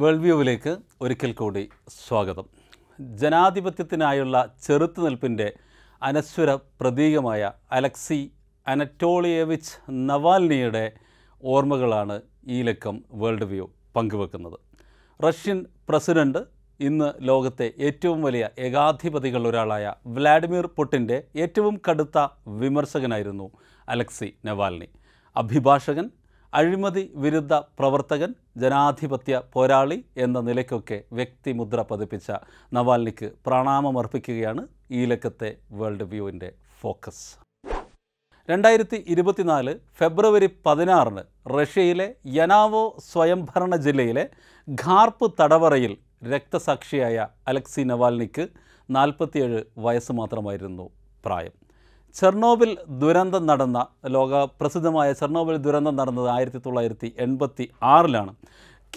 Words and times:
World 0.00 0.20
വ്യൂവിലേക്ക് 0.20 0.76
ഒരിക്കൽ 1.00 1.32
കൂടി 1.32 1.68
സ്വാഗതം. 2.08 2.44
ജനാധിപത്യത്തിനായുള്ള 3.00 4.54
ചെറുത്തുനിൽപ്പിന്റെ 4.66 5.52
അനശ്വര 6.02 6.54
പ്രതീകമായ 6.54 7.52
അലക്സി 7.72 8.32
അനറ്റോളിയവിച്ച് 8.66 9.74
നവാൽനിയുടെ 9.90 10.92
ഓർമ്മകളാണ് 11.44 12.20
ഈ 12.46 12.62
ലക്കം 12.62 13.04
വേൾഡ് 13.12 13.44
വ്യൂ 13.44 13.70
പങ്കുവെക്കുന്നത്. 13.96 14.58
റഷ്യൻ 15.22 15.66
പ്രസിഡന്റ് 15.88 16.38
ഇന്ന് 16.80 17.12
ലോകത്തെ 17.20 17.72
ഏറ്റവും 17.78 18.22
വലിയ 18.22 18.48
ഏകാധിപതികളിൽ 18.58 19.48
ഒരാളായ 19.48 19.94
വ്ലാഡിമിർ 20.06 20.66
പുട്ടിന്റെ 20.66 21.24
ഏറ്റവും 21.36 21.80
കടുത്ത 21.90 22.28
വിമർശകനായിരുന്നു 22.46 23.50
അലക്സി 23.88 24.34
നവാൽനി. 24.44 24.88
അഭിഭാഷകൻ 25.36 26.10
അഴിമതി 26.52 27.02
വിരുദ്ധ 27.22 27.54
പ്രവർത്തകൻ 27.78 28.30
ജനാധിപത്യ 28.62 29.42
പോരാളി 29.54 29.98
എന്ന 30.16 30.38
നിലയ്ക്കൊക്കെ 30.40 30.98
വ്യക്തിമുദ്ര 31.18 31.84
പതിപ്പിച്ച 31.90 32.30
നവാൽനിക്ക് 32.72 33.28
പ്രണാമമർപ്പിക്കുകയാണ് 33.46 34.62
ഈ 34.90 35.02
ലക്കത്തെ 35.04 35.50
വേൾഡ് 35.70 36.06
വ്യൂവിന്റെ 36.12 36.50
ഫോക്കസ്. 36.80 37.24
രണ്ടായിരത്തി 38.48 38.98
ഇരുപത്തിനാല് 39.12 39.72
ഫെബ്രുവരി 39.98 40.48
പതിനാറിന് 40.66 41.22
റഷ്യയിലെ 41.56 42.08
യനാവോ 42.38 42.84
സ്വയംഭരണ 43.10 43.76
ജില്ലയിലെ 43.76 44.24
ഖാർപ്പ് 44.68 45.26
തടവറയിൽ 45.40 45.92
രക്തസാക്ഷിയായ 46.32 47.26
അലക്സി 47.48 47.80
നവാൽനിക്ക് 47.80 48.44
നാൽപ്പത്തിയേഴ് 48.88 49.60
വയസ്സ് 49.86 50.12
മാത്രമായിരുന്നു 50.12 50.86
പ്രായം. 51.24 51.54
ചെർണോബിൽ 52.18 52.70
ദുരന്തം 53.02 53.42
നടന്ന 53.46 53.78
ലോക 54.14 54.42
പ്രസിദ്ധമായ 54.60 55.12
ചെർണോബിൽ 55.12 55.56
ദുരന്തം 55.56 55.94
നടന്നത് 55.96 56.28
ആയിരത്തി 56.28 56.60
തൊള്ളായിരത്തി 56.66 57.08
എൺപത്തി 57.18 57.64
ആറിലാണ് 57.94 58.32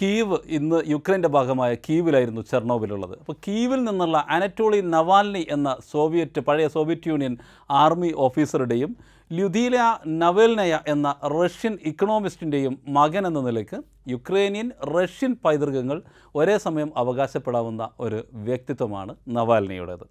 കീവ് 0.00 0.36
ഇന്ന് 0.48 0.78
യുക്രൈന്റെ 0.92 1.28
ഭാഗമായ 1.28 1.72
കീവിലായിരുന്നു 1.86 2.42
ചെർണോബിലുള്ളത്. 2.50 3.12
അപ്പോൾ 3.20 3.36
കീവിൽ 3.46 3.80
നിന്നുള്ള 3.84 4.18
അനറ്റോളി 4.36 4.80
നവാൽനി 4.94 5.42
എന്ന 5.50 5.76
സോവിയറ്റ് 5.92 6.40
പഴയ 6.40 6.66
സോവിയറ്റ് 6.68 7.08
യൂണിയൻ 7.08 7.36
ആർമി 7.70 8.10
ഓഫീസറുടെയും 8.26 8.92
ല്യുദീല 9.32 9.76
നവേൽനയ 10.22 10.74
എന്ന 10.86 11.14
റഷ്യൻ 11.36 11.78
ഇക്കണോമിസ്റ്റിന്റെയും 11.90 12.74
മകൻ 12.98 13.26
എന്ന 13.26 13.40
നിലയ്ക്ക് 13.40 13.78
യുക്രൈനിയൻ 14.08 14.68
റഷ്യൻ 14.96 15.32
പൈതൃകങ്ങൾ 15.44 15.98
ഒരേ 16.34 16.56
സമയം 16.58 16.90
അവകാശപ്പെടാവുന്ന 16.96 17.82
ഒരു 18.00 18.18
വ്യക്തിത്വമാണ് 18.48 19.14
നവാൽനിയുടേത്. 19.28 20.06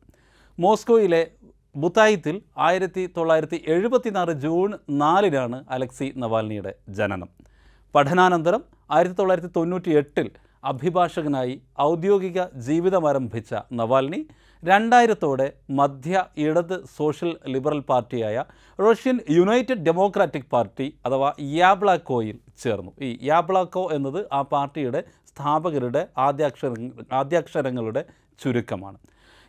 മോസ്കോയിലെ 0.59 1.23
ബുത്തായിത്തിൽ 1.75 2.35
ആയിരത്തി 2.67 3.03
തൊള്ളായിരത്തി 3.17 3.57
എഴുപത്തിനാറ് 3.75 4.33
ജൂൺ 4.43 4.71
നാലിനാണ് 5.02 5.57
അലക്സി 5.75 6.07
നവാൽനിയുടെ 6.23 6.71
ജനനം. 6.97 7.29
പഠനാനന്തരം 7.95 8.61
ആയിരത്തി 8.95 9.16
തൊള്ളായിരത്തി 9.19 9.52
തൊണ്ണൂറ്റി 9.55 9.91
എട്ടിൽ 10.01 10.27
അഭിഭാഷകനായി 10.71 11.55
ഔദ്യോഗിക 11.81 12.41
ജീവിതമാരംഭിച്ച 12.67 13.53
നവാൽനി 13.79 14.19
രണ്ടായിരത്തോടെ 14.63 15.47
മധ്യ 15.79 16.23
ഇടത് 16.45 16.75
സോഷ്യൽ 16.97 17.31
ലിബറൽ 17.53 17.81
പാർട്ടിയായ 17.91 18.44
റഷ്യൻ 18.79 19.17
യുണൈറ്റഡ് 19.38 19.83
ഡെമോക്രാറ്റിക് 19.88 20.49
പാർട്ടി 20.55 20.88
അഥവാ 21.05 21.29
യാബ്ലാക്കോയിൽ 21.39 22.38
ചേർന്നു. 22.63 22.91
ഈ 23.07 23.09
യാബ്ലാക്കോ 23.31 23.83
എന്നത് 23.97 24.19
ആ 24.33 24.41
പാർട്ടിയുടെ 24.53 25.01
സ്ഥാപകരുടെ 25.31 26.03
ആദ്യാക്ഷര 26.27 26.71
ആദ്യാക്ഷരങ്ങളുടെ 27.21 28.03
ചുരുക്കമാണ്. 28.44 28.97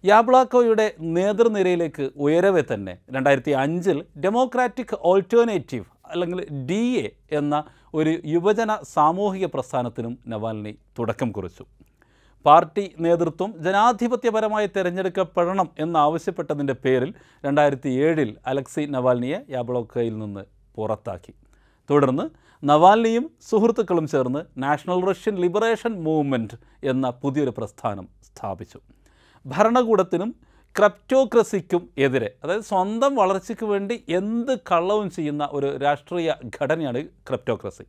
യാബ്ലാക്കോയുടെ 0.04 0.94
നേതൃനിരയിലേക്ക് 1.00 2.10
ഉയരവെ 2.16 2.62
തന്നെ. 2.74 2.98
രണ്ടായിരത്തി 3.10 3.50
അഞ്ചിൽ 3.50 4.04
ഡെമോക്രാറ്റിക് 4.24 4.96
ഓൾട്ടർനേറ്റീവ് 5.00 5.84
അല്ലെങ്കിൽ 6.06 6.40
ഡി 6.66 6.80
എ 7.04 7.10
എന്ന 7.32 7.64
ഒരു 7.94 8.12
യുവജന 8.24 8.78
സാമൂഹിക 8.82 9.46
പ്രസ്ഥാനത്തിനും 9.46 10.18
നവാൽനി 10.28 10.72
തുടക്കം 10.98 11.32
കുറിച്ചു. 11.32 11.64
പാർട്ടി 12.44 12.94
നേതൃത്വം 13.00 13.54
ജനാധിപത്യപരമായി 13.58 14.66
തിരഞ്ഞെടുക്കപ്പെടണം 14.66 15.68
എന്നാവശ്യപ്പെട്ടതിന്റെ 15.78 16.74
പേരിൽ 16.84 17.14
രണ്ടായിരത്തി 17.44 17.88
ഏഴിൽ 17.88 18.36
അലക്സി 18.46 18.86
നവാൽനിയെ 18.90 19.38
യാബ്ലോക്കയിൽ 19.50 20.18
നിന്ന് 20.18 20.44
പുറത്താക്കി. 20.74 21.34
തുടർന്ന് 21.90 22.26
നവാൽനിയും 22.62 23.30
സുഹൃത്തുക്കളും 23.50 24.08
ചേർന്ന് 24.08 24.42
നാഷണൽ 24.56 25.00
റഷ്യൻ 25.10 25.36
ലിബറേഷൻ 25.36 26.04
മൂവ്മെന്റ് 26.04 26.58
എന്ന 26.84 27.10
പുതിയൊരു 27.10 27.54
പ്രസ്ഥാനം 27.58 28.08
സ്ഥാപിച്ചു. 28.28 28.80
ഭരണകൂടത്തിനും 29.46 30.34
ക്രപ്റ്റോക്രസിക്കും 30.78 31.88
എതിരെ. 31.98 32.36
അതായത് 32.44 32.60
സ്വന്തം 32.60 33.16
വളർച്ചയ്ക്ക് 33.16 33.66
വേണ്ടി 33.66 34.04
എന്ത് 34.08 34.58
കള്ളവും 34.58 35.10
ചെയ്യുന്ന 35.10 35.48
ഒരു 35.52 35.76
രാഷ്ട്രീയ 35.76 36.34
ഘടനയാണ് 36.60 37.04
ക്രപ്റ്റോക്രസി. 37.28 37.84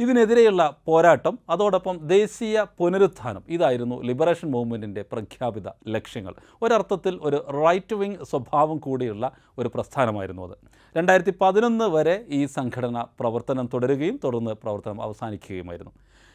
ഇതിനെതിരെയുള്ള 0.00 0.76
പോരാട്ടം 0.86 1.38
അതോടൊപ്പം 1.50 1.98
ദേശീയ 2.08 2.64
പുനരുത്ഥാനം. 2.78 3.42
ഇതായിരുന്നു 3.48 4.02
ലിബറേഷൻ 4.02 4.50
മൂവ്മെന്റിന്റെ 4.50 5.02
പ്രഖ്യാപിത 5.12 5.68
ലക്ഷ്യങ്ങൾ. 5.88 6.34
ഒരർത്ഥത്തിൽ 6.62 7.20
ഒരു 7.22 7.36
റൈറ്റ് 7.36 7.94
വിങ് 7.94 8.24
സ്വഭാവം 8.24 8.78
കൂടിയുള്ള 8.78 9.32
ഒരു 9.58 9.70
പ്രസ്ഥാനമായിരുന്നു 9.74 10.42
അത്. 10.42 10.56
രണ്ടായിരത്തി 10.96 11.34
പതിനൊന്ന് 11.40 11.84
വരെ 11.84 12.24
ഈ 12.28 12.46
സംഘടന 12.46 13.04
പ്രവർത്തനം 13.20 13.68
തുടരുകയും 13.74 14.20
തുടർന്ന് 14.24 14.50
പ്രവർത്തനം 14.50 15.02
അവസാനിക്കുകയുമായിരുന്നു. 15.02 15.92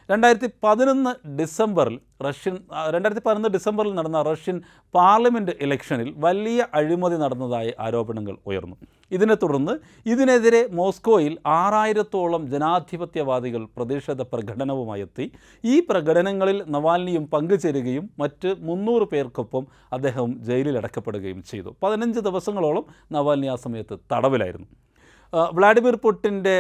രണ്ടായിരത്തി 0.09 0.47
പതിനൊന്ന് 0.63 1.11
ഡിസംബറിൽ 1.39 1.95
റഷ്യൻ 2.25 2.55
രണ്ടായിരത്തി 2.93 3.23
പതിനൊന്ന് 3.25 3.49
ഡിസംബറിൽ 3.55 3.93
നടന്ന 3.95 4.19
റഷ്യൻ 4.21 4.57
പാർലമെന്റ് 4.93 5.53
ഇലക്ഷനിൽ 5.66 6.09
വലിയ 6.25 6.67
അഴിമതി 6.73 7.17
നടന്നതായി 7.23 7.71
ആരോപണങ്ങൾ 7.79 8.35
ഉയർന്നു. 8.45 8.75
ഇതിനെ 9.11 9.35
തുടർന്ന് 9.35 9.73
ഇതിനെതിരെ 10.13 10.61
മോസ്കോയിൽ 10.79 11.33
ആറായിരത്തോളം 11.47 12.45
ജനാധിപത്യവാദികൾ 12.53 13.66
പ്രതിഷേധ 13.77 14.21
പ്രകടനവുമായി 14.33 15.05
എത്തി. 15.07 15.27
ഈ 15.63 15.75
പ്രകടനങ്ങളിൽ 15.89 16.63
നവാൽനിയും 16.77 17.25
പങ്കുചേരുകയും 17.33 18.07
മറ്റ് 18.19 18.51
മുന്നൂറ് 18.69 19.07
പേർക്കൊപ്പം 19.13 19.66
അദ്ദേഹം 19.93 20.31
ജയിലിൽ 20.49 20.77
അടക്കപ്പെടുകയും 20.77 21.43
ചെയ്തു. 21.43 21.72
പതിനഞ്ച് 21.83 22.19
ദിവസങ്ങളോളം 22.19 22.85
നവാൽനി 23.11 23.47
ആ 23.47 23.55
സമയത്ത് 23.55 23.97
തടവിലായിരുന്നു. 24.13 24.67
വ്ളാഡിമിർ 25.57 25.96
പുട്ടിന്റെ 26.03 26.56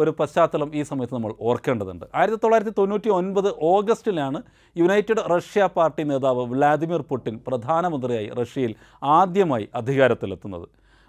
ഒരു 0.00 0.10
പശ്ചാത്തലം 0.18 0.70
ഈ 0.78 0.80
സമയത്ത് 0.88 1.14
നമ്മൾ 1.14 1.32
ഓർക്കേണ്ടതുണ്ട്. 1.50 2.04
ആയിരത്തി 2.14 2.38
തൊള്ളായിരത്തി 2.42 2.74
തൊണ്ണൂറ്റി 2.78 3.10
ഒൻപത് 3.18 3.48
ഓഗസ്റ്റിലാണ് 3.70 4.38
യുണൈറ്റഡ് 4.76 5.22
റഷ്യ 5.34 5.68
പാർട്ടി 5.76 6.04
നേതാവ് 6.10 6.42
വ്ളാദിമിർ 6.52 7.02
പുട്ടിൻ 7.10 7.40
പ്രധാനമന്ത്രിയായി 7.46 8.28
റഷ്യയിൽ 8.40 8.74
ആദ്യമായി 9.18 9.68
അധികാരത്തിലെത്തുന്നത്. 9.80 10.66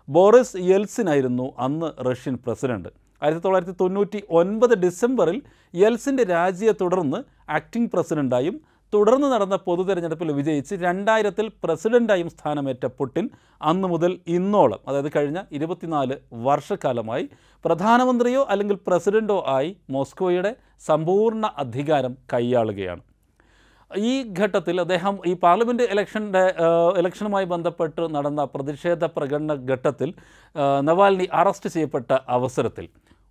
ബോറിസ് 0.08 0.58
യെൽസിനായിരുന്നു 0.72 1.48
അന്ന് 1.66 1.90
റഷ്യൻ 2.10 2.38
പ്രസിഡന്റ്. 2.46 2.90
ആയിരത്തി 3.22 3.44
തൊള്ളായിരത്തി 3.44 3.76
തൊണ്ണൂറ്റി 3.82 4.20
ഒൻപത് 4.42 4.74
ഡിസംബറിൽ 4.86 5.38
യെൽസിന്റെ 5.84 6.24
രാജിയെ 6.24 6.74
തുടർന്ന് 6.82 7.20
ആക്ടിംഗ് 7.58 7.92
പ്രസിഡന്റായും 7.94 8.56
തുടർന്ന് 8.94 9.28
നടന്ന 9.32 9.56
പൊതു 9.56 9.84
തെരഞ്ഞെടുപ്പിൽ 9.84 10.32
വിജയിച്ച് 10.32 10.76
രണ്ടായിരത്തിൽ 10.76 11.52
പ്രസിഡന്റായും 11.64 12.30
സ്ഥാനമേറ്റ 12.30 12.86
പുട്ടിൻ 12.86 13.30
അന്നു 13.62 13.88
മുതൽ 13.88 14.20
ഇന്നോളം 14.28 14.80
അതായത് 14.88 15.12
കഴിഞ്ഞ 15.16 15.42
ഇരുപത്തിനാല് 15.52 16.16
വർഷക്കാലമായി 16.34 17.30
പ്രധാനമന്ത്രിയോ 17.66 18.48
അല്ലെങ്കിൽ 18.50 18.78
പ്രസിഡന്റോ 18.88 19.44
ആയി 19.48 19.76
മോസ്കോയുടെ 19.90 20.56
സമ്പൂർണ 20.86 21.46
അധികാരം 21.58 22.18
കൈയാളുകയാണ്. 22.34 23.02
ഈ 23.98 24.34
ഘട്ടത്തിൽ 24.40 24.82
അദ്ദേഹം 24.82 25.22
ഈ 25.26 25.34
പാർലമെന്റ് 25.34 25.84
ഇലക്ഷന്റെ 25.84 26.44
ഇലക്ഷനുമായി 26.98 27.46
ബന്ധപ്പെട്ട് 27.46 28.16
നടന്ന 28.16 28.44
പ്രതിഷേധ 28.44 29.04
പ്രകടന 29.06 29.54
ഘട്ടത്തിൽ 29.72 30.14
നവാൽനി 30.84 31.28
അറസ്റ്റ് 31.34 31.70
ചെയ്യപ്പെട്ട 31.70 32.12
അവസരത്തിൽ 32.30 32.88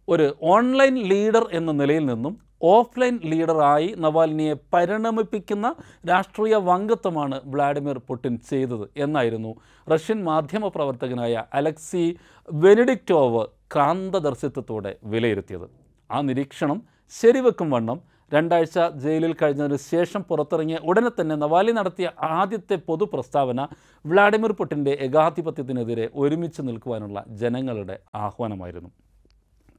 ഒരു 0.09 0.27
ഓൺലൈൻ 0.55 0.95
ലീഡർ 1.11 1.45
എന്ന 1.53 1.71
നിലയിൽ 1.73 2.05
നിന്നും 2.07 2.35
ഓഫ്ലൈൻ 2.75 3.17
ലീഡറായി 3.31 3.89
നവാൽനിയെ 4.05 4.55
പരിണമിപ്പിക്കുന്ന 4.75 5.67
രാഷ്ട്രീയ 6.09 6.55
വംഗത്വമാണ് 6.69 7.37
വ്ളാഡിമിർ 7.45 7.99
പുടിൻ 8.09 8.35
ചെയ്തത് 8.51 8.85
എന്നായിരുന്നു 8.97 9.51
റഷ്യൻ 9.93 10.21
മാധ്യമ 10.25 10.69
പ്രവർത്തകനായ 10.69 11.45
അലക്സി 11.55 12.05
വെനിഡിക്റ്റോവ് 12.49 13.43
ക്രാന്തദർശിത്വത്തോടെ 13.75 14.93
വിലയിരുത്തിയത്. 15.05 15.67
ആ 16.11 16.21
നിരീക്ഷണം 16.21 16.79
ശരിവെക്കും 17.15 17.71
വണ്ണം 17.71 17.99
രണ്ടാഴ്ച 18.33 18.79
ജയിലിൽ 19.03 19.33
കഴിഞ്ഞതിന് 19.35 19.77
ശേഷം 19.93 20.23
പുറത്തിറങ്ങിയ 20.31 20.79
ഉടനെ 20.91 21.11
തന്നെ 21.11 21.37
നവാലി 21.37 21.73
നടത്തിയ 21.73 22.09
ആദ്യത്തെ 22.39 22.77
പൊതു 22.89 23.05
പ്രസ്താവന 23.05 23.61
വ്ളാഡിമിർ 24.05 24.53
പുടിന്റെ 24.53 24.91
ഏകാധിപത്യത്തിനെതിരെ 25.07 26.09
ഒരുമിച്ച് 26.15 26.63
നിൽക്കുവാനുള്ള 26.63 27.25
ജനങ്ങളുടെ 27.43 27.97
ആഹ്വാനമായിരുന്നു. 28.15 28.91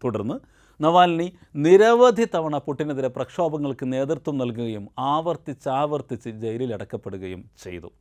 തുടർന്ന് 0.03 0.39
നവാൽനി 0.81 1.33
നിരവധി 1.55 2.27
തവണ 2.35 2.57
പുട്ടിനെതിരെ 2.57 3.07
പ്രക്ഷോഭങ്ങൾക്ക് 3.07 3.93
നേതൃത്വം 3.93 4.37
നൽകുകയും 4.37 4.87
ആവർത്തിച്ചാവർത്തിച്ച് 4.99 6.29
ജയിലിലടക്കപ്പെടുകയും 6.29 7.49
ചെയ്തു. 7.63 7.91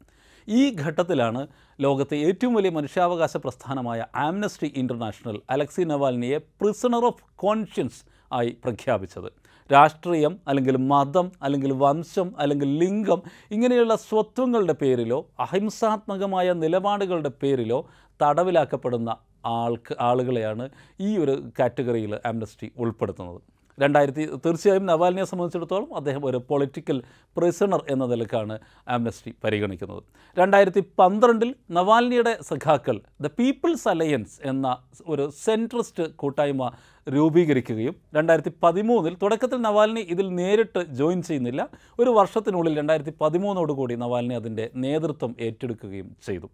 ഈ 0.48 0.76
ഘട്ടത്തിലാണ് 0.76 1.46
ലോകത്തെ 1.80 2.16
ഏറ്റവും 2.16 2.54
വലിയ 2.54 2.70
മനുഷ്യാവകാശ 2.70 3.36
പ്രസ്ഥാനമായ 3.36 4.06
ആംനസ്റ്റി 4.16 4.72
ഇന്റർനാഷണൽ 4.76 5.40
അലക്സി 5.50 5.84
നവാൽനിയെ 5.84 6.38
പ്രിസണർ 6.38 7.04
ഓഫ് 7.04 7.24
കോൺഷ്യൻസ് 7.36 8.00
ആയി 8.32 8.56
പ്രഖ്യാപിച്ചത്. 8.64 9.30
രാഷ്ട്രീയം 9.72 10.38
അല്ലെങ്കിൽ 10.48 10.76
മതം 10.76 11.32
അല്ലെങ്കിൽ 11.42 11.72
വംശം 11.72 12.28
അല്ലെങ്കിൽ 12.38 12.68
ലിംഗം 12.78 13.22
ഇങ്ങനെയുള്ള 13.50 13.96
സ്വത്വങ്ങളുടെ 13.96 14.72
പേരിലോ 14.72 15.18
അഹിംസാത്മകമായ 15.40 16.52
നിലപാടുകളുടെ 16.52 17.32
പേരിലോ 17.42 17.80
തടവിലാക്കപ്പെടുന്ന 18.22 19.10
ആൾക്ക് 19.44 19.96
ആളുകളെയാണ് 20.00 20.68
ഈ 21.00 21.16
ഒരു 21.16 21.36
കാറ്റഗറിയിൽ 21.58 22.14
ആംനസ്റ്റി 22.24 22.70
ഉൾപ്പെടുത്തുന്നത്. 22.78 23.40
രണ്ടായിരത്തി 23.78 24.24
തീർച്ചയായും 24.44 24.86
നവാലിനെ 24.86 25.24
സംബന്ധിച്ചിടത്തോളം 25.24 25.96
അദ്ദേഹം 25.96 26.26
ഒരു 26.26 26.38
പൊളിറ്റിക്കൽ 26.48 27.02
പ്രിസണർ 27.36 27.82
എന്ന 27.88 28.04
നിലക്കാണ് 28.04 28.58
ആംനസ്റ്റി 28.88 29.34
പരിഗണിക്കുന്നത്. 29.44 30.02
രണ്ടായിരത്തി 30.38 30.82
പന്ത്രണ്ടിൽ 30.98 31.54
നവാലിനിയുടെ 31.70 32.38
സഖാക്കൾ 32.42 33.00
ദ 33.20 33.26
പീപ്പിൾസ് 33.26 33.88
അലയൻസ് 33.88 34.40
എന്ന 34.44 34.76
ഒരു 35.06 35.30
സെൻട്രിസ്റ്റ് 35.44 36.06
കൂട്ടായ്മ 36.14 36.70
രൂപീകരിക്കുകയും 37.06 37.96
രണ്ടായിരത്തി 38.14 38.52
പതിമൂന്നിൽ 38.62 39.14
തുടക്കത്തിൽ 39.22 39.60
നവാലിനി 39.60 40.00
ഇതിൽ 40.00 40.34
നേരിട്ട് 40.34 40.86
ജോയിൻ 40.98 41.22
ചെയ്യുന്നില്ല. 41.22 41.68
ഒരു 41.98 42.10
വർഷത്തിനുള്ളിൽ 42.10 42.76
രണ്ടായിരത്തി 42.78 43.14
പതിമൂന്നോടുകൂടി 43.20 43.94
നവാലിനി 43.94 44.34
അതിന്റെ 44.34 44.70
നേതൃത്വം 44.74 45.34
ഏറ്റെടുക്കുകയും 45.40 46.16
ചെയ്തു. 46.26 46.48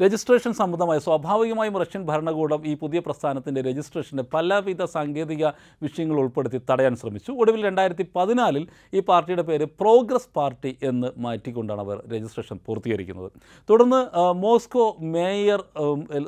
രജിസ്ട്രേഷൻ 0.00 0.52
സംബന്ധമായി 0.58 1.00
സ്വാഭാവികമായും 1.04 1.76
റഷ്യൻ 1.82 2.02
ഭരണകൂടം 2.08 2.60
ഈ 2.70 2.72
പുതിയ 2.80 2.98
പ്രസ്ഥാനത്തിന്റെ 3.06 3.60
രജിസ്ട്രേഷന്റെ 3.68 4.24
പലവിധ 4.34 4.84
സാങ്കേതിക 4.94 5.44
വിഷയങ്ങൾ 5.84 6.16
ഉൾപ്പെടുത്തി 6.22 6.58
തടയാൻ 6.70 6.94
ശ്രമിച്ചു. 7.02 7.30
ഒടുവിൽ 7.40 7.62
രണ്ടായിരത്തി 7.68 8.04
പതിനാലിൽ 8.16 8.64
ഈ 8.96 9.00
പാർട്ടിയുടെ 9.10 9.44
പേര് 9.50 9.66
പ്രോഗ്രസ് 9.82 10.30
പാർട്ടി 10.38 10.72
എന്ന് 10.90 11.10
മാറ്റിക്കൊണ്ടാണ് 11.26 11.82
അവർ 11.86 11.96
രജിസ്ട്രേഷൻ 12.14 12.58
പൂർത്തീകരിക്കുന്നത്. 12.66 13.30
തുടർന്ന് 13.68 14.00
മോസ്കോ 14.44 14.84
മേയർ 15.14 15.62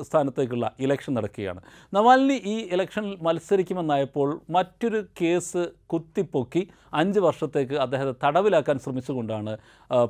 സ്ഥാനത്തേക്കുള്ള 0.09 0.65
ഇലക്ഷൻ 0.85 1.13
നടക്കുകയാണ്. 1.19 1.61
നവാലിനി 1.93 2.39
ഈ 2.53 2.57
ഇലക്ഷനിൽ 2.75 3.15
മത്സരിക്കുമെന്നായപ്പോൾ 3.27 4.29
മറ്റൊരു 4.57 5.01
കേസ് 5.21 5.63
കുത്തിപ്പൊക്കി 5.91 6.61
അഞ്ച് 6.99 7.19
വർഷത്തേക്ക് 7.25 7.75
അദ്ദേഹത്തെ 7.83 8.13
തടവിലാക്കാൻ 8.23 8.77
ശ്രമിച്ചുകൊണ്ടാണ് 8.83 9.51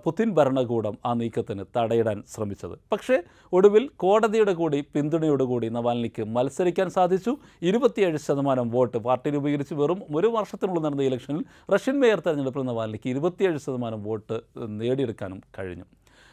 പുതിൻ 0.06 0.30
ഭരണകൂടം 0.38 0.96
ആ 1.08 1.12
നീക്കത്തിന് 1.22 1.64
തടയിടാൻ 1.78 2.18
ശ്രമിച്ചത്. 2.34 2.76
പക്ഷേ 2.94 3.18
ഒടുവിൽ 3.54 3.84
കോടതിയുടെ 4.04 4.54
കൂടി 4.60 4.80
പിന്തുണയോടുകൂടി 4.96 5.70
നവാൽനിക്ക് 5.78 6.24
മത്സരിക്കാൻ 6.36 6.90
സാധിച്ചു. 6.98 7.32
ഇരുപത്തിയേഴ് 7.70 8.20
ശതമാനം 8.28 8.68
വോട്ട് 8.76 8.98
പാർട്ടി 9.08 9.30
രൂപീകരിച്ച് 9.36 9.78
വെറും 9.82 10.02
ഒരു 10.18 10.28
വർഷത്തിനുള്ളിൽ 10.36 10.84
നടന്ന 10.86 11.04
ഇലക്ഷനിൽ 11.10 11.44
റഷ്യൻ 11.76 11.98
മേയർ 12.02 12.22
തെരഞ്ഞെടുപ്പിൽ 12.26 12.68
നവാൽനിക്ക് 12.72 13.10
ഇരുപത്തിയേഴ് 13.14 13.58
ശതമാനം 13.68 14.02
വോട്ട് 14.10 14.38
നേടിയെടുക്കാനും 14.82 15.42
കഴിഞ്ഞു. 15.60 15.88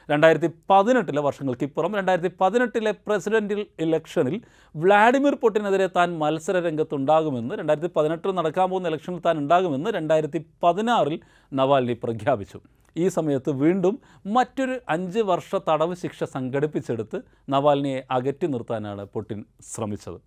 രണ്ടായിരത്തി 0.08 0.48
പതിനെട്ടിലെ 0.70 1.20
വർഷങ്ങൾക്കിപ്പുറം 1.20 1.92
രണ്ടായിരത്തി 1.98 2.30
പതിനെട്ടിലെ 2.40 2.90
പ്രസിഡന്റ് 3.06 3.54
ഇലക്ഷനിൽ 3.84 4.36
വ്ളാഡിമിർ 4.74 5.34
പുടിനെതിരെ 5.42 5.88
താൻ 5.96 6.10
മത്സര 6.19 6.60
രംഗത്തുണ്ടാകുമെന്ന് 6.66 7.54
രണ്ടായിരത്തി 7.60 7.90
പതിനെട്ടിൽ 7.96 8.30
നടക്കാൻ 8.38 8.70
പോകുന്ന 8.70 8.92
ഇലക്ഷനിൽ 8.92 9.20
താൻ 9.26 9.36
ഉണ്ടാകുമെന്ന് 9.38 9.90
രണ്ടായിരത്തി 9.90 10.40
പതിനാറിൽ 10.62 11.19
നവാൽനി 11.52 11.96
പ്രഖ്യാപിച്ചു. 12.02 12.60
ഈ 13.02 13.06
സമയത്ത് 13.08 13.50
വീണ്ടും 13.62 13.94
മറ്റൊരു 14.37 14.75
അഞ്ച് 14.88 15.20
വർഷ 15.31 15.50
തടവ് 15.69 15.94
ശിക്ഷ 16.02 16.25
സംഘടിപ്പിച്ചെടുത്ത് 16.34 17.19
നവാൽനിയെ 17.54 18.00
അകറ്റി 18.16 18.46
നിർത്താനാണ് 18.46 19.04
പുടിൻ 19.14 19.40
ശ്രമിച്ചത്. 19.72 20.19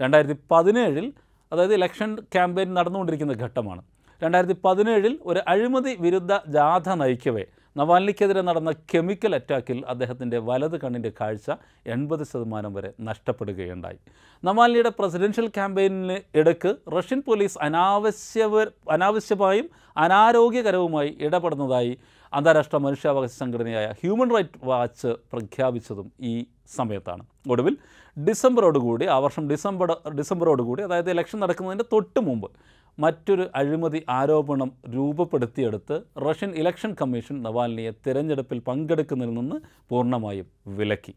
രണ്ടായിരത്തി 0.00 0.36
പതിനേഴിൽ 0.52 1.06
അതായത് 1.52 1.74
ഇലക്ഷൻ 1.74 2.10
ക്യാമ്പയിൻ 2.34 2.74
നടന്നുകൊണ്ടിരിക്കുന്ന 2.74 3.34
ഘട്ടമാണ്. 3.44 3.82
രണ്ടായിരത്തി 4.22 4.56
പതിനേഴിൽ 4.64 5.14
ഒരു 5.22 5.40
അഴിമതി 5.48 5.92
വിരുദ്ധ 6.00 6.32
ജാഥ 6.48 6.88
നയിക്കവേ 7.02 7.44
നവാൽനിക്കെതിരെ 7.76 8.40
നടന്ന 8.40 8.70
കെമിക്കൽ 8.94 9.34
അറ്റാക്കിൽ 9.34 9.84
അദ്ദേഹത്തിന്റെ 9.88 10.38
വലത് 10.38 10.76
കണ്ണിന്റെ 10.80 11.12
കാഴ്ച 11.20 11.48
എൺപത് 11.86 12.24
ശതമാനം 12.24 12.74
വരെ 12.74 12.92
നഷ്ടപ്പെടുകയുണ്ടായി. 13.00 13.98
നവാലിയുടെ 14.44 14.92
പ്രസിഡൻഷ്യൽ 14.98 15.48
ക്യാമ്പയിനിന് 15.48 16.16
ഇടയ്ക്ക് 16.34 16.76
റഷ്യൻ 16.96 17.20
പോലീസ് 17.26 17.58
അനാവശ്യവ 17.62 18.62
അനാവശ്യമായും 18.90 19.68
അനാരോഗ്യകരവുമായി 19.96 21.16
ഇടപെടുന്നതായി 21.20 21.98
അന്താരാഷ്ട്ര 22.32 22.76
മനുഷ്യാവകാശ 22.76 23.30
സംഘടനയായ 23.30 23.86
ഹ്യൂമൻ 24.00 24.30
റൈറ്റ് 24.36 24.60
വാച്ച് 24.64 25.06
പ്രഖ്യാപിച്ചതും 25.32 26.12
ഈ 26.20 26.46
സമയത്താണ്. 26.76 27.22
ഒടുവിൽ 27.50 27.76
ഡിസംബറോടുകൂടി 28.16 29.06
ആ 29.06 29.18
വർഷം 29.18 29.50
ഡിസംബർ 29.50 29.90
ഡിസംബറോടുകൂടി 30.18 30.82
അതായത് 30.82 31.10
ഇലക്ഷൻ 31.10 31.40
നടക്കുന്നതിന്റെ 31.40 31.84
തൊട്ട് 31.92 32.20
മുമ്പ് 32.20 32.48
മറ്റൊരു 32.98 33.44
അഴിമതി 33.54 34.00
ആരോപണം 34.08 34.70
രൂപപ്പെടുത്തിയെടുത്ത് 34.94 35.96
റഷ്യൻ 36.26 36.52
ഇലക്ഷൻ 36.54 36.92
കമ്മീഷൻ 37.00 37.42
നവാൽനിയെ 37.42 37.92
തിരഞ്ഞെടുപ്പിൽ 38.06 38.58
പങ്കെടുക്കുന്നതിൽ 38.68 39.34
നിന്ന് 39.34 39.56
പൂർണമായും 39.88 40.46
വിലക്കി. 40.78 41.14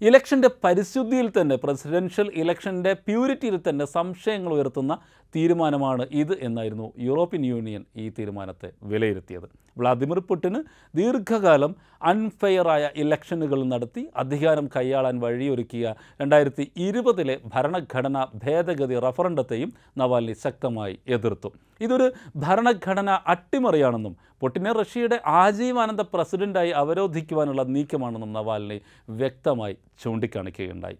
ഇലക്ഷന്റെ 0.00 0.48
പരിശുദ്ധിയിൽ 0.64 1.28
തന്നെ 1.28 1.56
പ്രസിഡൻഷ്യൽ 1.56 2.28
ഇലക്ഷന്റെ 2.34 2.92
പ്യൂരിറ്റിയിൽ 2.92 3.56
തന്നെ 3.68 3.84
സംശയങ്ങൾ 3.84 4.52
ഉയർത്തുന്ന 4.52 4.92
തീരുമാനമാണ് 5.36 6.06
ഇത് 6.12 6.34
എന്നായിരുന്നു 6.40 6.92
യൂറോപ്യൻ 6.98 7.46
യൂണിയൻ 7.46 7.84
ഈ 7.96 8.08
തീരുമാനത്തെ 8.18 8.70
വിലയിരുത്തിയത്. 8.82 9.48
വ്ളാദിമിർ 9.78 10.18
പുടിന് 10.18 10.60
ദീർഘകാലം 10.96 11.76
അൺഫെയറായ 12.02 12.90
ഇലക്ഷനുകൾ 12.96 13.64
നടത്തി 13.64 14.02
അധികാരം 14.16 14.66
കൈയാളാൻ 14.76 15.20
വഴിയൊരുക്കിയ 15.20 15.94
രണ്ടായിരത്തി 16.20 16.72
ഇരുപതിലെ 16.76 17.40
ഭരണഘടനാ 17.54 18.26
ഭേദഗതി 18.34 18.98
റഫറണ്ടത്തെയും 18.98 19.72
നവാൽനി 19.98 20.32
ശക്തമായി 20.32 20.98
എതിർത്തു. 21.08 21.50
ഇതൊരു 21.80 22.12
ഭരണഘടന 22.36 23.10
അട്ടിമറിയാണെന്നും 23.26 24.16
പുടിനെ 24.40 24.72
റഷ്യയുടെ 24.72 25.20
ആജീവാനന്ദ 25.26 26.00
പ്രസിഡന്റായി 26.00 26.70
അവരോധിക്കുവാനുള്ള 26.70 27.62
നീക്കമാണെന്നും 27.62 28.32
നവാലിനെ 28.32 28.80
വ്യക്തമായി 29.08 29.76
ചൂണ്ടിക്കാണിക്കുകയുണ്ടായി. 30.04 30.98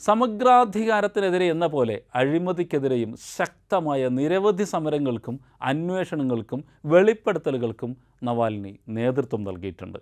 സമഗ്രാധികാരത്തിനെതിരെ 0.00 1.46
എന്ന 1.48 1.66
പോലെ 1.66 2.02
അഴിമതിക്കെതിരെയും 2.14 3.10
ശക്തമായ 3.36 4.08
നിരവധി 4.08 4.64
സമരങ്ങൾക്കും 4.64 5.40
അന്വേഷണങ്ങൾക്കും 5.62 6.64
വെളിപ്പെടുത്തലുകൾക്കും 6.84 7.96
നവാൽനി 8.22 8.72
നേതൃത്വം 8.88 9.44
നൽകിയിട്ടുണ്ട്. 9.44 9.98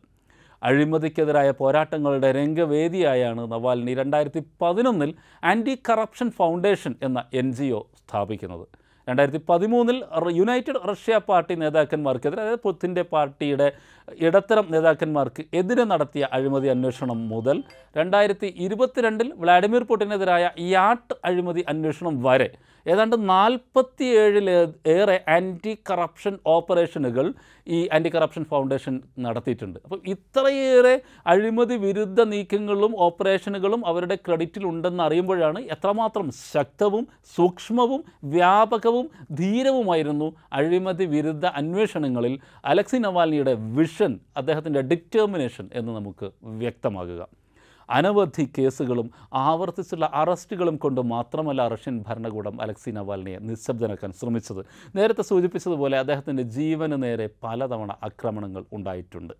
അഴിമതിക്കെതിരായ 0.62 1.50
പോരാട്ടങ്ങളുടെ 1.50 2.32
രംഗവേദിയായാണ് 2.32 3.52
നവാൽനി 3.52 3.94
രണ്ടായിരത്തി 3.94 4.42
പതിനൊന്നിൽ 4.62 5.14
ആന്റി 5.44 5.74
കറപ്ഷൻ 5.88 6.30
ഫൗണ്ടേഷൻ 6.30 6.94
എന്ന 7.02 7.24
എൻ 7.34 7.52
സ്ഥാപിക്കുന്നത്. 8.02 8.66
രണ്ടായിരത്തി 9.08 9.40
പതിമൂന്നിൽ 9.48 9.98
യുണൈറ്റഡ് 10.36 10.80
റഷ്യ 10.88 11.16
പാർട്ടി 11.28 11.54
നേതാക്കന്മാർക്കെതിരെ 11.54 12.42
അതായത് 12.42 12.62
പുത്തിന്റെ 12.62 13.02
പാർട്ടിയുടെ 13.02 13.68
ഇടത്തരം 14.18 14.66
നേതാക്കന്മാർക്ക് 14.70 15.42
എതിരെ 15.54 15.84
നടത്തിയ 15.84 16.28
അഴിമതി 16.32 16.68
അന്വേഷണം 16.68 17.28
മുതൽ 17.28 17.56
രണ്ടായിരത്തി 17.96 18.48
ഇരുപത്തിരണ്ടിൽ 18.58 19.32
വ്ളാഡിമിർ 19.38 19.82
പുടിനെതിരായ 19.82 20.44
യാട്ട് 20.68 21.16
അഴിമതി 21.24 21.64
അന്വേഷണം 21.68 22.16
വരെ 22.22 22.48
ഏതാണ്ട് 22.86 23.16
നാൽപ്പത്തിയേഴിൽ 23.30 24.48
ഏറെ 24.96 25.16
ആന്റി 25.36 25.72
കറപ്ഷൻ 25.90 26.34
ഓപ്പറേഷനുകൾ 26.46 27.26
ഈ 27.66 27.78
ആന്റി 27.92 28.10
കറപ്ഷൻ 28.14 28.44
ഫൗണ്ടേഷൻ 28.44 28.94
നടത്തിയിട്ടുണ്ട്. 29.24 29.78
അപ്പോൾ 29.84 30.00
ഇത്രയേറെ 30.14 30.94
അഴിമതി 31.32 31.76
വിരുദ്ധ 31.76 32.20
നീക്കങ്ങളും 32.32 32.92
ഓപ്പറേഷനുകളും 33.06 33.82
അവരുടെ 33.86 34.18
ക്രെഡിറ്റിൽ 34.26 34.64
ഉണ്ടെന്ന് 34.66 35.02
അറിയുമ്പോഴാണ് 35.02 35.62
എത്രമാത്രം 35.76 36.28
ശക്തവും 36.52 37.06
സൂക്ഷ്മവും 37.36 38.02
വ്യാപകവും 38.36 39.08
ധീരവുമായിരുന്നു 39.40 40.32
അഴിമതി 40.52 41.04
വിരുദ്ധ 41.04 41.46
അന്വേഷണങ്ങളിൽ 41.62 42.38
അലക്സി 42.64 42.96
നവാൽനിയുടെ 42.96 43.54
വിഷൻ 43.78 44.18
അദ്ദേഹത്തിന്റെ 44.36 44.80
ഡിറ്റർമിനേഷൻ 44.80 45.68
എന്ന് 45.74 45.92
നമുക്ക് 45.96 46.30
വ്യക്തമാകുക. 46.62 47.22
അനവധി 47.90 48.48
കേസുകളും 48.58 49.10
ആവർത്തിച്ചുള്ള 49.34 50.10
അറസ്റ്റുകളും 50.14 50.76
കൊണ്ട് 50.76 51.00
മാത്രമല്ല 51.00 51.68
റഷ്യൻ 51.68 52.04
ഭരണകൂടം 52.08 52.62
അലക്സി 52.62 52.90
നവാലിനെ 52.90 53.38
നിശബ്ദനാക്കാൻ 53.38 54.12
ശ്രമിച്ചത്. 54.12 54.66
നേരത്തെ 54.96 55.22
സൂചിപ്പിച്ചതുപോലെ 55.22 55.98
അദ്ദേഹത്തിന്റെ 55.98 56.42
ജീവന് 56.42 57.02
നേരെ 57.02 57.28
പലതവണ 57.44 57.92
ആക്രമണങ്ങൾ 58.02 58.64
ഉണ്ടായിട്ടുണ്ട്. 58.72 59.34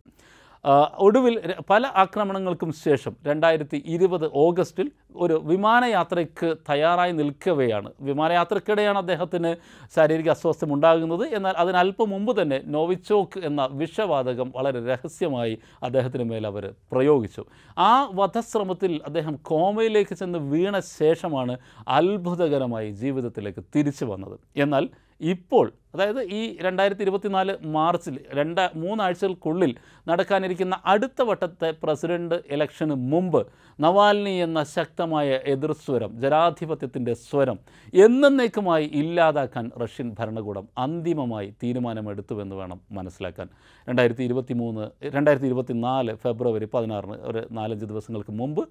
ഒടുവിൽ 0.99 1.55
പല 1.71 1.87
ആക്രമണങ്ങൾക്കും 1.97 2.73
ശേഷം 2.73 3.17
രണ്ടായിരത്തി 3.27 3.83
ഇരുപത് 3.87 4.31
ഓഗസ്റ്റിൽ 4.35 4.91
ഒരു 5.17 5.43
വിമാനയാത്രയ്ക്ക് 5.45 6.57
തയ്യാറായി 6.71 7.13
നിൽക്കവെയാണ്. 7.13 7.93
വിമാനയാത്രക്കിടെയാണ് 8.01 8.99
അദ്ദേഹത്തിന് 8.99 9.57
ശാരീരിക 9.97 10.31
അസ്വാസ്ഥ്യം 10.31 10.75
ഉണ്ടാകുന്നത്. 10.75 11.27
എന്നാൽ 11.27 11.55
അതിനല്പം 11.59 12.11
മുമ്പ് 12.11 12.43
തന്നെ 12.43 12.63
നോവിച്ചോക്ക് 12.67 13.41
എന്ന 13.41 13.69
വിഷവാതകം 13.73 14.53
വളരെ 14.57 14.87
രഹസ്യമായി 14.87 15.59
അദ്ദേഹത്തിന് 15.83 16.25
മേൽ 16.25 16.47
അവർ 16.47 16.75
പ്രയോഗിച്ചു. 16.93 17.45
ആ 17.79 18.11
വധശ്രമത്തിൽ 18.15 19.01
അദ്ദേഹം 19.07 19.37
കോമയിലേക്ക് 19.43 20.15
ചെന്ന് 20.15 20.39
വീണ 20.39 20.79
ശേഷമാണ് 20.79 21.59
അത്ഭുതകരമായി 21.89 22.91
ജീവിതത്തിലേക്ക് 22.91 23.65
തിരിച്ചു 23.77 24.05
വന്നത്. 24.05 24.39
എന്നാൽ 24.57 24.89
ഇപ്പോൾ 25.21 25.73
അതായത് 25.95 26.21
ഈ 26.39 26.41
രണ്ടായിരത്തി 26.67 27.03
ഇരുപത്തിനാല് 27.03 27.53
മാർച്ചിൽ 27.77 28.17
രണ്ട് 28.39 28.63
മൂന്നാഴ്ചകൾക്കുള്ളിൽ 28.77 29.73
നടക്കാനിരിക്കുന്ന 30.09 30.75
അടുത്ത 30.87 31.23
വട്ടത്തെ 31.23 31.71
പ്രസിഡന്റ് 31.83 32.37
ഇലക്ഷന് 32.51 32.95
മുമ്പ് 33.13 33.41
നവാൽനി 33.79 34.35
എന്ന 34.47 34.61
ശക്തമായ 34.77 35.29
എതിർസ്വരം 35.55 36.11
ജനാധിപത്യത്തിന്റെ 36.23 37.15
സ്വരം 37.15 37.59
എന്നേക്കുമായി 37.95 38.87
ഇല്ലാതാക്കാൻ 39.01 39.71
റഷ്യൻ 39.83 40.09
ഭരണകൂടം 40.19 40.65
അന്തിമമായി 40.79 41.49
തീരുമാനമെടുത്തുവെന്ന് 41.63 42.57
വേണം 42.57 42.81
മനസ്സിലാക്കാൻ. 42.91 43.49
രണ്ടായിരത്തി 43.89 44.23
ഇരുപത്തി 44.29 44.55
മൂന്ന് 44.55 44.85
രണ്ടായിരത്തി 45.17 45.47
ഇരുപത്തി 45.47 45.73
നാല് 45.73 46.15
ഫെബ്രുവരി 46.25 46.69
പതിനാറിന് 46.75 47.19
ഒരു 47.31 47.43
നാലഞ്ച് 47.51 47.87
ദിവസങ്ങൾക്ക് 47.93 48.33
മുമ്പ് 48.41 48.63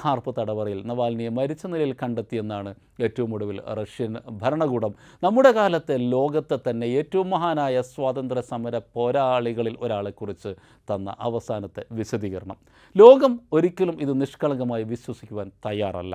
ഖാർപ്പ് 0.00 0.34
തടവറയിൽ 0.38 0.80
നവാൽനിയെ 0.86 1.30
മരിച്ച 1.38 1.66
നിലയിൽ 1.66 1.94
കണ്ടെത്തിയെന്നാണ് 2.02 2.72
ഏറ്റവും 3.06 3.30
ഒടുവിൽ 3.34 3.58
റഷ്യൻ 3.80 4.12
ഭരണകൂടം. 4.42 4.92
നമ്മുടെ 5.22 5.52
കാലത്തെ 5.52 5.96
ലോകത്തെ 6.26 6.56
തന്നെ 6.66 6.86
ഏറ്റവും 6.98 7.28
മഹാനായ 7.30 7.80
സ്വാതന്ത്ര്യ 7.90 8.42
സമര 8.50 8.76
പോരാളികളിൽ 8.94 9.74
ഒരാളെക്കുറിച്ച് 9.84 10.50
തന്ന 10.90 11.14
അവസാനത്തെ 11.28 11.82
വിശദീകരണം. 11.98 12.58
ലോകം 12.96 13.32
ഒരിക്കലും 13.56 13.96
ഇത് 14.04 14.12
നിഷ്കളങ്കമായി 14.22 14.84
വിശ്വസിക്കുവാൻ 14.92 15.48
തയ്യാറല്ല. 15.66 16.14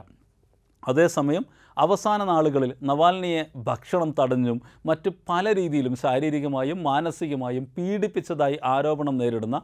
അതേസമയം 0.83 1.43
അവസാന 1.77 2.21
നാളുകളിൽ 2.29 2.71
നവാൽനിയെ 2.89 3.41
ഭക്ഷണം 3.67 4.09
തടഞ്ഞും 4.19 4.57
മറ്റ് 4.85 5.09
പല 5.29 5.53
രീതിയിലും 5.59 5.93
ശാരീരികമായും 6.03 6.79
മാനസികമായും 6.83 7.65
പീഡിപ്പിച്ചതായി 7.77 8.57
ആരോപണം 8.73 9.15
നേരിടുന്ന 9.17 9.57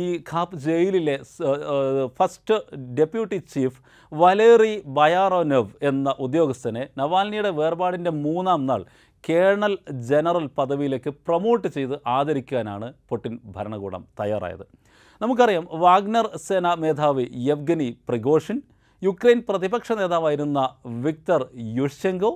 ഈ 0.00 0.06
ഖാപ്പ് 0.30 0.58
ജയിലിലെ 0.66 1.16
first 2.18 2.58
deputy 2.98 3.38
chief 3.54 3.80
Valery 4.12 4.74
Bayaronov 4.98 5.72
എന്ന 5.82 6.14
ഉദ്യോഗസ്ഥനെ 6.18 6.84
നവാൽനിയുടെ 6.98 7.52
വേർപാടിന്റെ 7.60 8.12
മൂന്നാം 8.24 8.66
നാൾ 8.66 8.82
കേണൽ 9.28 9.72
ജനറൽ 10.10 10.46
പദവിയിലേക്ക് 10.58 11.10
പ്രൊമോട്ട് 11.26 11.68
ചെയ്ത് 11.68 11.94
ആദരിക്കാനാണ് 12.16 12.92
പുടിൻ 13.08 13.34
ഭരണകൂടം 13.56 14.02
തയ്യാറായത്. 14.20 14.64
നമുക്കറിയാം 15.20 15.64
വാഗ്നർ 15.84 16.26
സേനാ 16.46 16.74
മേധാവി 16.74 17.24
യവ്ഗനി 17.48 17.88
പ്രിഗോഷിൻ 18.08 18.58
യുക്രൈൻ 19.02 19.38
പ്രതിപക്ഷ 19.48 19.92
നേതാവായിരുന്ന 19.92 20.60
വിക്ടർ 21.04 21.42
യുഷെങ്കോ 21.78 22.30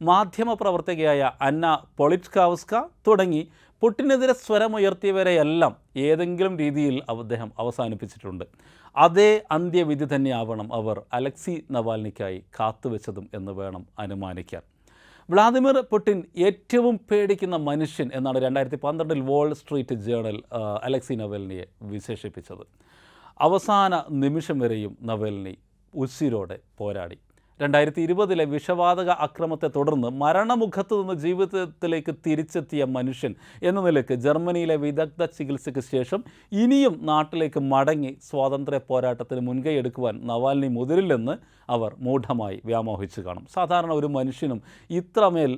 മാധ്യമപ്രവർത്തകയായ 0.00 1.30
അന്ന 1.48 1.66
പൊളിറ്റ്കാവസ്ക 1.98 2.74
തുടങ്ങി 3.06 3.42
പുട്ടിനെതിരെ 3.82 4.34
സ്വരമുയർത്തിയവരെയെല്ലാം 4.44 5.72
ഏതെങ്കിലും 6.06 6.54
രീതിയിൽ 6.58 6.96
അദ്ദേഹം 7.12 7.50
അവസാനിപ്പിച്ചിട്ടുണ്ട്. 7.58 8.44
അതേ 8.96 9.30
അന്ത്യവിധി 9.50 10.06
തന്നെയാവണം 10.14 10.68
അവർ 10.74 10.96
അലക്സി 11.18 11.54
നവാൽനിക്കായി 11.70 12.38
കാത്തുവെച്ചതും 12.58 13.26
എന്ന് 13.34 13.52
വേണം 13.52 13.82
അനുമാനിക്കാൻ. 13.98 14.62
വ്ളാദിമിർ 15.30 15.76
പുടിൻ 15.90 16.18
ഏറ്റവും 16.46 17.00
പേടിക്കുന്ന 17.10 17.56
മനുഷ്യൻ 17.56 18.10
എന്നാണ് 18.14 18.38
രണ്ടായിരത്തി 18.38 18.78
പന്ത്രണ്ടിൽ 18.84 19.20
വാൾ 19.20 19.48
സ്ട്രീറ്റ് 19.52 19.96
ജേണൽ 20.06 20.38
അലക്സി 20.82 21.14
നവൽനിയെ 21.14 21.66
വിശേഷിപ്പിച്ചത്. 21.82 22.64
അവസാന 23.40 24.02
നിമിഷം 24.22 24.58
വരെയും 24.58 24.98
നവൽനി 25.02 25.54
ഉസിരോടെ 25.94 26.58
പോരാടി. 26.78 27.18
രണ്ടായിരത്തി 27.60 28.00
ഇരുപതിലെ 28.00 28.44
വിഷവാതക 28.44 29.10
അക്രമത്തെ 29.24 29.68
തുടർന്ന് 29.76 30.08
മരണമുഖത്തു 30.22 30.94
നിന്ന് 31.00 31.14
ജീവിതത്തിലേക്ക് 31.14 32.12
തിരിച്ചെത്തിയ 32.26 32.84
മനുഷ്യൻ 32.84 33.34
എന്ന 33.62 33.80
നിലയ്ക്ക് 33.80 34.14
ജർമ്മനിയിലെ 34.14 34.76
വിദഗ്ധ 34.76 35.24
ചികിത്സയ്ക്ക് 35.38 35.80
ശേഷം 35.80 36.20
ഇനിയും 36.52 36.94
നാട്ടിലേക്ക് 37.02 37.60
മടങ്ങി 37.72 38.12
സ്വാതന്ത്ര്യ 38.30 38.80
പോരാട്ടത്തിന് 38.88 39.40
മുൻകൈ 39.40 39.74
എടുക്കുവാൻ 39.74 40.26
നവാൽനി 40.26 40.68
മുതിരില്ലെന്ന് 40.68 41.60
അവർ 41.70 41.92
മൂഢമായി 41.98 42.56
വ്യാമോഹിച്ചു 42.64 43.20
കാണും. 43.20 43.44
സാധാരണ 43.54 43.92
ഒരു 43.92 44.06
മനുഷ്യനും 44.06 44.60
ഇത്രമേൽ 44.90 45.52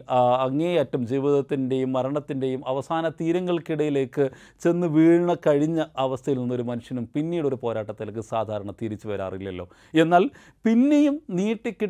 അങ്ങേയറ്റം 0.47 1.07
ജീവിതത്തിന്റെയും 1.07 1.93
മരണത്തിന്റെയും 1.93 2.63
അവസാന 2.67 3.09
തീരങ്ങൾക്കിടയിലേക്ക് 3.21 4.25
ചെന്ന് 4.61 4.87
വീണ 4.87 5.37
കഴിഞ്ഞ 5.47 5.85
അവസ്ഥയിൽ 5.99 6.39
നിന്നൊരു 6.39 6.63
മനുഷ്യനും 6.63 7.09
പിന്നീട് 7.15 7.47
ഒരു 7.47 7.59
പോരാട്ടത്തിലേക്ക് 7.63 8.21
സാധാരണ 8.21 8.71
തിരിച്ചു 8.83 9.09
വരാറില്ലല്ലോ. 9.09 9.67
എന്നാൽ 9.95 10.31
പിന്നെയും 10.65 11.17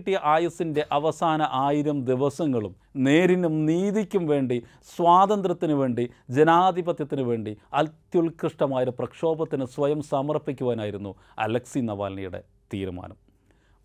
നീട്ടിക്കിട്ടിയ 0.02 0.18
ആയുസ്സിന്റെ 0.24 0.86
അവസാന 0.92 1.42
ആയിരം 1.50 2.04
ദിവസങ്ങളും 2.04 2.74
നേരിനും 2.96 3.66
നീതിക്കും 3.66 4.26
വേണ്ടി 4.26 4.58
സ്വാതന്ത്ര്യത്തിന് 4.96 5.72
വേണ്ടി 5.72 6.10
ജനാധിപത്യത്തിന് 6.30 7.22
വേണ്ടി 7.22 7.56
അത്യുത്കൃഷ്ടമായ 7.74 8.84
പ്രക്ഷോഭത്തിന് 8.84 9.64
സ്വയം 9.64 10.02
സമർപ്പിക്കുവാനായിരുന്നു 10.02 11.14
അലക്സി 11.38 11.80
നവാൽനിയുടെ 11.80 12.42
തീരുമാനം. 12.74 13.16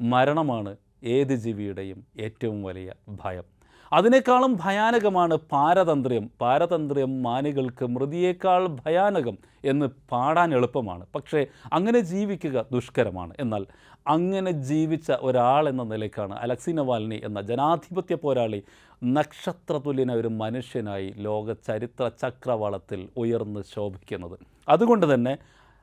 മരണമാണ് 0.01 0.75
ഏത് 1.03 1.36
ജീവിയുടെയും 1.36 2.00
ഏറ്റവും 2.19 2.63
വലിയ 2.63 2.89
ഭയം. 3.24 3.57
അതിനേക്കാളും 3.93 4.57
ഭയാനകമാണ് 4.65 5.36
പാരതന്ത്ര്യം. 5.51 6.25
പാരതന്ത്ര്യം 6.41 7.12
മാനികൾക്ക് 7.24 7.86
മൃതിയേക്കാൾ 7.86 8.67
ഭയാനകം 8.86 9.38
എന്ന് 9.65 9.86
പാടാൻ 10.12 10.50
എളുപ്പമാണ്. 10.53 11.05
പക്ഷേ 11.15 11.45
അങ്ങനെ 11.74 12.00
ജീവിക്കുക 12.00 12.65
ദുഷ്കരമാണ്. 12.74 13.33
എന്നാൽ 13.39 13.65
അങ്ങനെ 14.08 14.52
ജീവിച്ച 14.52 15.12
ഒരാൾ 15.22 15.70
എന്ന 15.70 15.84
നിലയ്ക്കാണ് 15.84 16.36
അലക്സി 16.36 16.72
നവാൽനി 16.72 17.18
എന്ന 17.24 17.42
ജനാധിപത്യ 17.42 18.16
പോരാളി 18.16 18.60
നക്ഷത്രതുല്യനായ 19.04 20.18
ഒരു 20.18 20.28
മനുഷ്യനായി 20.42 21.14
ലോക 21.18 21.54
ചരിത്ര 21.68 22.12
ചക്രവാളത്തിൽ 22.22 23.08
ഉയർന്ന് 23.18 23.62
ശോഭിക്കുന്നത്. 23.76 24.38
അതുകൊണ്ട് 24.70 25.14
തന്നെ 25.14 25.34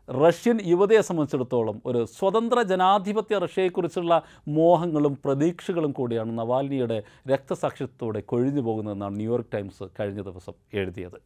റഷ്യൻ 0.08 0.58
യുവതയെ 0.70 1.00
സംബന്ധിച്ചിടത്തോളം 1.00 1.76
ഒരു 1.87 2.00
സ്വതന്ത്ര 2.16 2.62
ജനാധിപത്യ 2.62 3.38
റഷ്യയെക്കുറിച്ചുള്ള 3.38 4.14
മോഹങ്ങളും 4.58 5.14
പ്രതീക്ഷകളും 5.25 5.92
കൂടിയാണ് 5.92 6.38
നവാൽനിയുടെ 6.38 6.99
രക്തസാക്ഷിത്വത്തോടെ 7.32 8.20
കൊഴിഞ്ഞു 8.32 8.61
പോകുന്നതെന്നാണ് 8.61 9.16
ന്യൂയോർക്ക് 9.20 9.52
ടൈംസ് 9.54 9.84
കഴിഞ്ഞ 10.00 10.20
ദിവസം 10.23 10.54
എഴുതിയത്. 10.73 11.18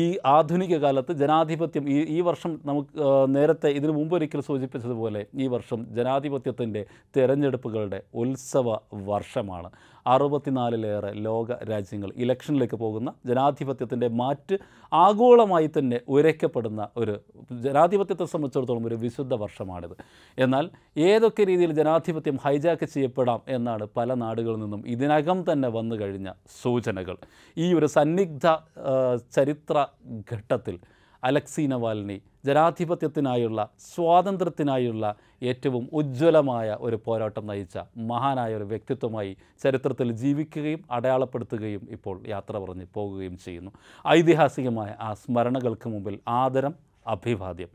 ഈ 0.00 0.02
ആധുനിക 0.36 0.74
കാലത്ത് 0.76 1.12
ജനാധിപത്യം 1.12 1.84
ഈ 1.88 1.98
ഈ 2.16 2.20
വർഷം 2.20 2.60
നമുക്ക് 2.64 2.90
നേരത്തെ 3.36 3.70
ഇതിനു 3.78 3.92
മുമ്പ് 3.92 4.16
ഒരിക്കൽ 4.16 4.40
സൂചിപ്പിച്ചതുപോലെ 4.40 5.26
ഈ 5.34 5.46
വർഷം 5.46 5.86
ജനാധിപത്യത്തിന്റെ 5.98 6.86
തിരഞ്ഞെടുപ്പുകളുടെ 7.16 8.02
ഉത്സവ 8.14 8.78
വർഷമാണ്. 8.92 9.70
അറുപത്തിനാലിലേറെ 10.06 11.12
ലോക 11.12 11.52
രാജ്യങ്ങൾ 11.52 12.10
ഇലക്ഷനിലേക്ക് 12.16 12.74
പോകുന്ന 12.74 13.14
ജനാധിപത്യത്തിന്റെ 13.26 14.08
മാറ്റ് 14.08 14.58
ആഗോളമായി 14.94 15.70
തന്നെ 15.78 16.00
ഉരയ്ക്കപ്പെടുന്ന 16.08 16.88
ഒരു 16.96 17.20
ജനാധിപത്യത്തെ 17.50 18.24
സംബന്ധിച്ചിടത്തോളം 18.24 18.86
ഒരു 18.86 18.94
വിശുദ്ധ 18.94 19.34
വർഷമാണിത്. 19.34 19.96
എന്നാൽ 20.38 20.70
ഏതൊക്കെ 20.96 21.44
രീതിയിൽ 21.44 21.72
ജനാധിപത്യം 21.72 22.38
ഹൈജാക്ക് 22.44 22.84
ചെയ്യപ്പെടാം 22.84 23.40
എന്നാണ് 23.48 23.86
പല 23.96 24.14
നാടുകളിൽ 24.14 24.60
നിന്നും 24.60 24.82
ഇതിനകം 24.86 25.52
തന്നെ 25.52 25.68
വന്നു 25.68 25.96
കഴിഞ്ഞ 25.96 26.32
സൂചനകൾ. 26.62 27.16
ഈ 27.56 27.74
ഒരു 27.74 27.86
സന്നിഗ്ധ 27.86 28.46
ചരിത്ര 29.34 29.86
ഘട്ടത്തിൽ 30.32 30.78
അലക്സി 31.24 31.62
നവാൽനി 31.62 32.22
ജനാധിപത്യത്തിനായുള്ള 32.44 33.68
സ്വാതന്ത്ര്യത്തിനായുള്ള 33.94 35.14
ഏറ്റവും 35.42 35.88
ഉജ്ജ്വലമായ 35.92 36.76
ഒരു 36.80 36.98
പോരാട്ടം 37.04 37.46
നയിച്ച 37.46 37.78
മഹാനായ 37.96 38.54
ഒരു 38.54 38.64
വ്യക്തിത്വമായി 38.64 39.36
ചരിത്രത്തിൽ 39.62 40.12
ജീവിക്കുകയും 40.12 40.84
അടയാളപ്പെടുത്തുകയും 40.90 41.88
ഇപ്പോൾ 41.90 42.22
യാത്ര 42.28 42.58
പറഞ്ഞ് 42.58 42.86
പോകുകയും 42.94 43.38
ചെയ്യുന്നു. 43.38 43.70
ഐതിഹാസികമായ 44.08 44.96
ആ 45.00 45.14
സ്മരണകൾക്ക് 45.14 45.88
മുമ്പിൽ 45.88 46.20
ആദരം 46.28 46.74
അഭിവാദ്യം. 47.06 47.68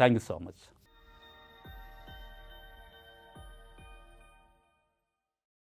Thank 0.00 0.20
so 0.20 0.38
much. 0.38 0.77